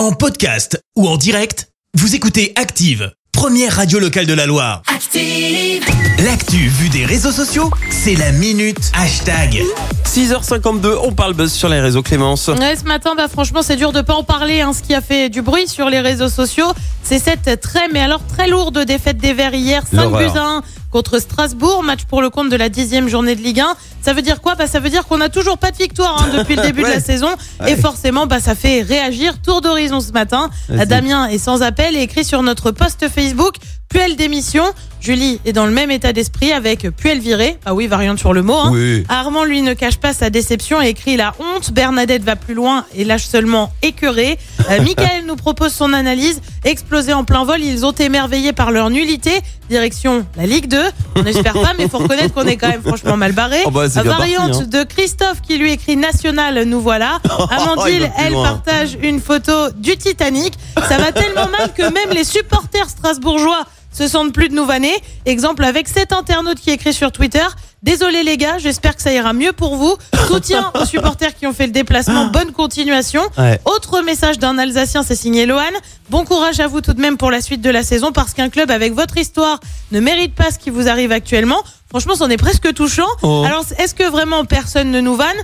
[0.00, 4.80] En podcast ou en direct, vous écoutez Active, première radio locale de la Loire.
[4.86, 5.84] Active.
[6.24, 9.62] L'actu vue des réseaux sociaux, c'est la minute hashtag.
[10.06, 12.48] 6h52, on parle buzz sur les réseaux Clémence.
[12.48, 14.62] Ouais, ce matin, bah, franchement, c'est dur de pas en parler.
[14.62, 14.72] Hein.
[14.72, 16.72] Ce qui a fait du bruit sur les réseaux sociaux,
[17.02, 20.32] c'est cette très, mais alors très lourde défaite des Verts hier, 5 L'horreur.
[20.32, 23.60] buts à 1 contre Strasbourg, match pour le compte de la dixième journée de Ligue
[23.60, 23.74] 1.
[24.02, 24.54] Ça veut dire quoi?
[24.54, 26.88] Bah, Ça veut dire qu'on n'a toujours pas de victoire hein, depuis le début de
[26.88, 27.28] la saison.
[27.60, 27.72] Ouais.
[27.72, 29.40] Et forcément, bah, ça fait réagir.
[29.40, 30.50] Tour d'horizon ce matin.
[30.68, 33.54] Damien est sans appel et écrit sur notre post Facebook
[33.88, 34.64] Puel démission.
[35.00, 37.56] Julie est dans le même état d'esprit avec Puel viré.
[37.64, 38.54] Ah oui, variante sur le mot.
[38.54, 38.70] Hein.
[38.72, 39.04] Oui.
[39.08, 41.72] Armand, lui, ne cache pas sa déception et écrit la honte.
[41.72, 44.38] Bernadette va plus loin et lâche seulement écœuré.
[44.68, 46.42] Euh, Michael nous propose son analyse.
[46.64, 49.32] Explosé en plein vol, ils ont émerveillé par leur nullité.
[49.70, 50.78] Direction la Ligue 2.
[51.16, 53.58] On n'espère pas, mais faut reconnaître qu'on est quand même franchement mal barré.
[53.66, 54.66] Oh bah, bien Variante parti, hein.
[54.78, 57.20] de Christophe qui lui écrit National, nous voilà.
[57.24, 58.42] il Amandine, elle loin.
[58.42, 60.54] partage une photo du Titanic.
[60.88, 63.66] Ça va tellement mal que même les supporters strasbourgeois
[64.00, 64.94] se sentent plus de nous vanner.
[65.26, 67.44] Exemple avec cet internaute qui écrit sur Twitter.
[67.82, 69.94] Désolé les gars, j'espère que ça ira mieux pour vous.
[70.26, 72.26] Soutien aux supporters qui ont fait le déplacement.
[72.26, 73.20] Bonne continuation.
[73.36, 73.60] Ouais.
[73.66, 75.60] Autre message d'un Alsacien, c'est signé Lohan.
[76.08, 78.48] Bon courage à vous tout de même pour la suite de la saison parce qu'un
[78.48, 79.60] club avec votre histoire
[79.92, 81.62] ne mérite pas ce qui vous arrive actuellement.
[81.90, 83.08] Franchement, c'en est presque touchant.
[83.20, 83.42] Oh.
[83.44, 85.36] Alors, est-ce que vraiment personne ne nous vanne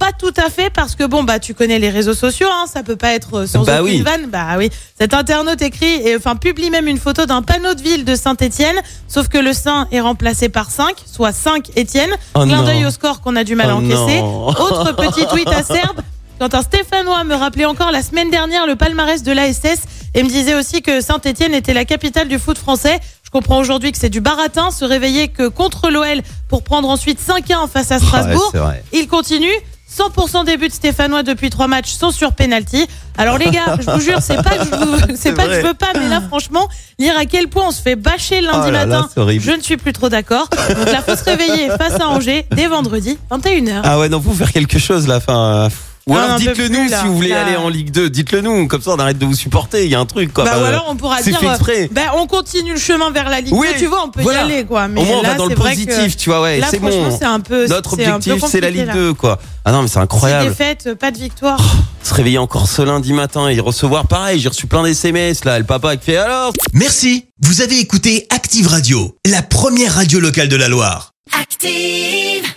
[0.00, 2.82] pas tout à fait parce que bon bah tu connais les réseaux sociaux hein, ça
[2.82, 4.02] peut pas être sans Bah aucune oui.
[4.02, 7.82] vanne bah oui cet internaute écrit et enfin publie même une photo d'un panneau de
[7.82, 12.44] ville de Saint-Étienne sauf que le Saint est remplacé par 5 soit 5 Étienne Oh
[12.44, 14.48] clin d'œil au score qu'on a du mal à Oh encaisser non.
[14.48, 16.00] autre petit tweet acerbe
[16.40, 19.82] quand un Stéphanois me rappelait encore la semaine dernière le palmarès de l'ASS
[20.14, 22.98] et me disait aussi que Saint-Etienne était la capitale du foot français.
[23.22, 27.20] Je comprends aujourd'hui que c'est du baratin, se réveiller que contre l'OL pour prendre ensuite
[27.20, 28.40] 5-1 face à Strasbourg.
[28.42, 28.84] Ouais, c'est vrai.
[28.94, 29.52] Il continue.
[29.96, 32.86] 100% des buts stéphanois depuis trois matchs sont sur penalty.
[33.18, 35.54] Alors les gars, je vous jure, c'est pas que je vous- c'est C'est pas que
[35.54, 35.68] je vrai.
[35.68, 38.66] veux pas, mais là franchement, lire à quel point on se fait bâcher le lundi
[38.68, 39.44] Oh là matin, c'est horrible.
[39.44, 40.48] je ne suis plus trop d'accord.
[40.50, 43.80] Donc là, faut se réveiller face à Angers dès vendredi 21h.
[43.84, 45.16] Ah ouais, non, vous faire quelque chose là.
[45.16, 45.68] Enfin.
[46.10, 47.00] Euh, Ou Ah, alors dites-le nous là.
[47.00, 47.44] si vous voulez Là.
[47.46, 49.94] aller en Ligue 2, dites-le nous, comme ça on arrête de vous supporter, il y
[49.94, 50.44] a un truc quoi.
[50.44, 51.88] Bah, Bah, ou euh, alors on pourra c'est dire, fait exprès.
[51.92, 54.40] bah, on continue le chemin vers la Ligue Oui, 2, tu vois, on peut voilà.
[54.40, 54.88] y aller quoi.
[54.88, 56.60] Mais Au moins on là, va dans le c'est vrai que positif, tu vois, ouais,
[56.70, 57.16] c'est franchement, bon.
[57.18, 57.66] c'est un peu.
[57.68, 58.94] Notre objectif c'est la Ligue là.
[58.94, 59.38] 2 quoi.
[59.64, 60.48] Ah non mais c'est incroyable.
[60.48, 61.60] défaites, pas de victoire.
[62.02, 65.64] Se réveiller encore ce lundi matin et recevoir pareil, j'ai reçu plein d'SMS là, le
[65.66, 70.56] papa qui fait alors Merci, vous avez écouté Active Radio, la première radio locale de
[70.56, 71.12] la Loire.
[71.38, 72.49] Active.